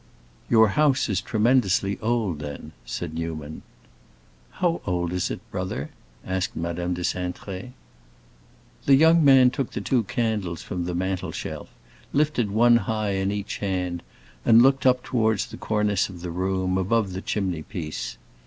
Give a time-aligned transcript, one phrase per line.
[0.49, 3.61] "Your house is tremendously old, then," said Newman.
[4.53, 5.91] "How old is it, brother?"
[6.25, 7.73] asked Madame de Cintré.
[8.87, 11.69] The young man took the two candles from the mantel shelf,
[12.13, 14.01] lifted one high in each hand,
[14.43, 18.17] and looked up toward the cornice of the room, above the chimney piece.